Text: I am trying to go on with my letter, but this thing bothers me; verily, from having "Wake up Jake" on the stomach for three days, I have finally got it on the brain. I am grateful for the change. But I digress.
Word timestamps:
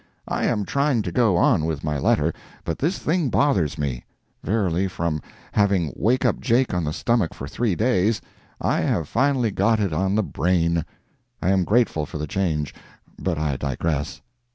I 0.27 0.45
am 0.45 0.65
trying 0.65 1.03
to 1.03 1.11
go 1.11 1.37
on 1.37 1.63
with 1.63 1.83
my 1.83 1.99
letter, 1.99 2.33
but 2.65 2.79
this 2.79 2.97
thing 2.97 3.29
bothers 3.29 3.77
me; 3.77 4.03
verily, 4.43 4.87
from 4.87 5.21
having 5.51 5.93
"Wake 5.95 6.25
up 6.25 6.39
Jake" 6.39 6.73
on 6.73 6.83
the 6.83 6.91
stomach 6.91 7.35
for 7.35 7.47
three 7.47 7.75
days, 7.75 8.19
I 8.59 8.79
have 8.79 9.07
finally 9.07 9.51
got 9.51 9.79
it 9.79 9.93
on 9.93 10.15
the 10.15 10.23
brain. 10.23 10.85
I 11.39 11.49
am 11.51 11.65
grateful 11.65 12.07
for 12.07 12.17
the 12.17 12.25
change. 12.25 12.73
But 13.19 13.37
I 13.37 13.57
digress. 13.57 14.21